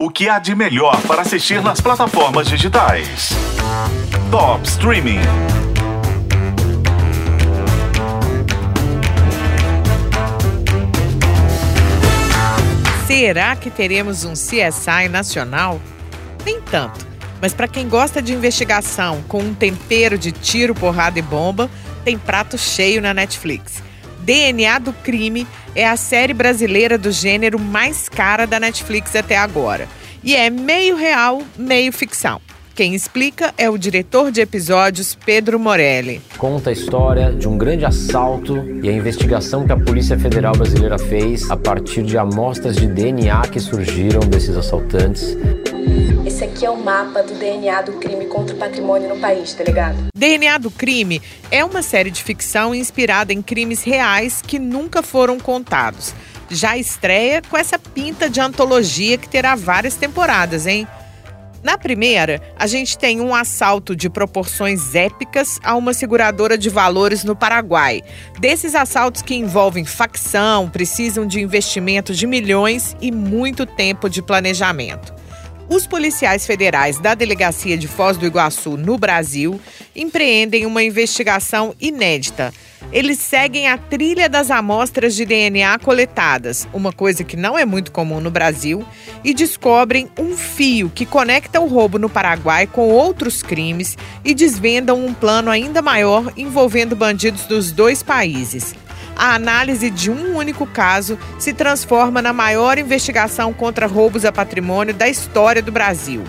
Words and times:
O 0.00 0.10
que 0.10 0.28
há 0.28 0.38
de 0.38 0.54
melhor 0.54 1.02
para 1.08 1.22
assistir 1.22 1.60
nas 1.60 1.80
plataformas 1.80 2.46
digitais? 2.46 3.30
Top 4.30 4.64
Streaming. 4.64 5.18
Será 13.08 13.56
que 13.56 13.68
teremos 13.70 14.22
um 14.24 14.34
CSI 14.34 15.08
nacional? 15.10 15.80
Nem 16.46 16.62
tanto. 16.62 17.04
Mas 17.42 17.52
para 17.52 17.66
quem 17.66 17.88
gosta 17.88 18.22
de 18.22 18.32
investigação 18.32 19.20
com 19.26 19.40
um 19.40 19.52
tempero 19.52 20.16
de 20.16 20.30
tiro, 20.30 20.76
porrada 20.76 21.18
e 21.18 21.22
bomba, 21.22 21.68
tem 22.04 22.16
prato 22.16 22.56
cheio 22.56 23.02
na 23.02 23.12
Netflix. 23.12 23.82
DNA 24.20 24.78
do 24.78 24.92
Crime 24.92 25.46
é 25.74 25.88
a 25.88 25.96
série 25.96 26.34
brasileira 26.34 26.98
do 26.98 27.10
gênero 27.10 27.58
mais 27.58 28.08
cara 28.08 28.46
da 28.46 28.58
Netflix 28.58 29.14
até 29.14 29.36
agora. 29.36 29.88
E 30.22 30.34
é 30.34 30.50
meio 30.50 30.96
real, 30.96 31.42
meio 31.56 31.92
ficção. 31.92 32.40
Quem 32.78 32.94
explica 32.94 33.52
é 33.58 33.68
o 33.68 33.76
diretor 33.76 34.30
de 34.30 34.40
episódios, 34.40 35.12
Pedro 35.26 35.58
Morelli. 35.58 36.20
Conta 36.36 36.70
a 36.70 36.72
história 36.72 37.32
de 37.32 37.48
um 37.48 37.58
grande 37.58 37.84
assalto 37.84 38.56
e 38.80 38.88
a 38.88 38.92
investigação 38.92 39.66
que 39.66 39.72
a 39.72 39.76
Polícia 39.76 40.16
Federal 40.16 40.52
Brasileira 40.52 40.96
fez 40.96 41.50
a 41.50 41.56
partir 41.56 42.04
de 42.04 42.16
amostras 42.16 42.76
de 42.76 42.86
DNA 42.86 43.40
que 43.48 43.58
surgiram 43.58 44.20
desses 44.20 44.56
assaltantes. 44.56 45.36
Esse 46.26 46.44
aqui 46.44 46.64
é 46.64 46.70
o 46.70 46.76
mapa 46.76 47.22
do 47.22 47.34
DNA 47.34 47.82
do 47.82 47.92
crime 47.94 48.26
contra 48.26 48.54
o 48.54 48.58
patrimônio 48.58 49.08
no 49.08 49.20
país, 49.20 49.54
tá 49.54 49.64
ligado? 49.64 49.96
DNA 50.14 50.58
do 50.58 50.70
Crime 50.70 51.22
é 51.50 51.64
uma 51.64 51.82
série 51.82 52.10
de 52.10 52.22
ficção 52.22 52.74
inspirada 52.74 53.32
em 53.32 53.42
crimes 53.42 53.82
reais 53.82 54.40
que 54.40 54.58
nunca 54.58 55.02
foram 55.02 55.40
contados. 55.40 56.14
Já 56.50 56.76
estreia 56.76 57.42
com 57.42 57.56
essa 57.56 57.78
pinta 57.78 58.30
de 58.30 58.40
antologia 58.40 59.18
que 59.18 59.28
terá 59.28 59.54
várias 59.54 59.96
temporadas, 59.96 60.66
hein? 60.66 60.86
Na 61.62 61.76
primeira, 61.76 62.40
a 62.56 62.66
gente 62.66 62.96
tem 62.96 63.20
um 63.20 63.34
assalto 63.34 63.96
de 63.96 64.08
proporções 64.08 64.94
épicas 64.94 65.58
a 65.64 65.74
uma 65.74 65.92
seguradora 65.92 66.56
de 66.56 66.70
valores 66.70 67.24
no 67.24 67.34
Paraguai. 67.34 68.00
Desses 68.38 68.76
assaltos 68.76 69.22
que 69.22 69.34
envolvem 69.34 69.84
facção, 69.84 70.70
precisam 70.70 71.26
de 71.26 71.40
investimento 71.40 72.14
de 72.14 72.26
milhões 72.26 72.96
e 73.00 73.10
muito 73.10 73.66
tempo 73.66 74.08
de 74.08 74.22
planejamento. 74.22 75.17
Os 75.68 75.86
policiais 75.86 76.46
federais 76.46 76.98
da 76.98 77.14
Delegacia 77.14 77.76
de 77.76 77.86
Foz 77.86 78.16
do 78.16 78.24
Iguaçu, 78.24 78.78
no 78.78 78.96
Brasil, 78.96 79.60
empreendem 79.94 80.64
uma 80.64 80.82
investigação 80.82 81.74
inédita. 81.78 82.54
Eles 82.90 83.18
seguem 83.18 83.68
a 83.68 83.76
trilha 83.76 84.30
das 84.30 84.50
amostras 84.50 85.14
de 85.14 85.26
DNA 85.26 85.78
coletadas, 85.80 86.66
uma 86.72 86.90
coisa 86.90 87.22
que 87.22 87.36
não 87.36 87.58
é 87.58 87.66
muito 87.66 87.92
comum 87.92 88.18
no 88.18 88.30
Brasil, 88.30 88.82
e 89.22 89.34
descobrem 89.34 90.08
um 90.18 90.34
fio 90.38 90.90
que 90.94 91.04
conecta 91.04 91.60
o 91.60 91.66
roubo 91.66 91.98
no 91.98 92.08
Paraguai 92.08 92.66
com 92.66 92.88
outros 92.88 93.42
crimes 93.42 93.98
e 94.24 94.32
desvendam 94.32 95.04
um 95.04 95.12
plano 95.12 95.50
ainda 95.50 95.82
maior 95.82 96.32
envolvendo 96.34 96.96
bandidos 96.96 97.44
dos 97.44 97.72
dois 97.72 98.02
países 98.02 98.74
a 99.18 99.34
análise 99.34 99.90
de 99.90 100.10
um 100.10 100.36
único 100.36 100.64
caso 100.64 101.18
se 101.40 101.52
transforma 101.52 102.22
na 102.22 102.32
maior 102.32 102.78
investigação 102.78 103.52
contra 103.52 103.88
roubos 103.88 104.24
a 104.24 104.30
patrimônio 104.30 104.94
da 104.94 105.08
história 105.08 105.60
do 105.60 105.72
Brasil. 105.72 106.22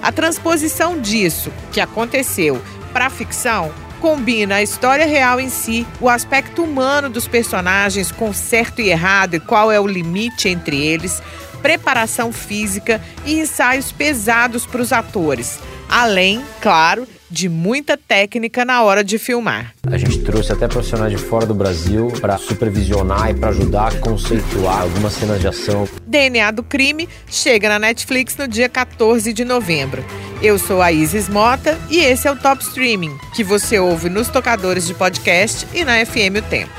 A 0.00 0.12
transposição 0.12 1.00
disso, 1.00 1.50
que 1.72 1.80
aconteceu, 1.80 2.62
para 2.92 3.06
a 3.06 3.10
ficção, 3.10 3.72
combina 4.00 4.56
a 4.56 4.62
história 4.62 5.04
real 5.04 5.40
em 5.40 5.48
si, 5.48 5.84
o 6.00 6.08
aspecto 6.08 6.62
humano 6.62 7.10
dos 7.10 7.26
personagens 7.26 8.12
com 8.12 8.32
certo 8.32 8.80
e 8.80 8.90
errado 8.90 9.34
e 9.34 9.40
qual 9.40 9.72
é 9.72 9.80
o 9.80 9.86
limite 9.86 10.48
entre 10.48 10.80
eles, 10.80 11.20
preparação 11.60 12.30
física 12.30 13.02
e 13.24 13.40
ensaios 13.40 13.90
pesados 13.90 14.64
para 14.64 14.80
os 14.80 14.92
atores. 14.92 15.58
Além, 15.88 16.44
claro, 16.60 17.08
de 17.30 17.48
muita 17.48 17.96
técnica 17.96 18.64
na 18.64 18.82
hora 18.82 19.02
de 19.02 19.18
filmar. 19.18 19.74
A 19.90 19.98
gente 19.98 20.20
trouxe 20.20 20.52
até 20.52 20.66
profissionais 20.68 21.12
de 21.12 21.18
fora 21.18 21.46
do 21.46 21.54
Brasil 21.54 22.12
para 22.20 22.38
supervisionar 22.38 23.30
e 23.30 23.34
para 23.34 23.48
ajudar 23.50 23.88
a 23.88 23.98
conceituar 23.98 24.82
algumas 24.82 25.12
cenas 25.12 25.40
de 25.40 25.48
ação. 25.48 25.88
DNA 26.06 26.50
do 26.50 26.62
Crime 26.62 27.08
chega 27.28 27.68
na 27.68 27.78
Netflix 27.78 28.36
no 28.36 28.46
dia 28.48 28.68
14 28.68 29.32
de 29.32 29.44
novembro. 29.44 30.04
Eu 30.42 30.58
sou 30.58 30.82
a 30.82 30.92
Isis 30.92 31.28
Mota 31.28 31.78
e 31.90 31.98
esse 31.98 32.28
é 32.28 32.32
o 32.32 32.36
Top 32.36 32.62
Streaming, 32.62 33.16
que 33.34 33.42
você 33.42 33.78
ouve 33.78 34.08
nos 34.08 34.28
tocadores 34.28 34.86
de 34.86 34.94
podcast 34.94 35.66
e 35.74 35.84
na 35.84 36.04
FM 36.04 36.38
O 36.38 36.42
Tempo. 36.42 36.72